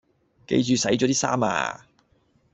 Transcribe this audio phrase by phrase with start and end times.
[0.47, 1.85] 記住洗咗啲衫呀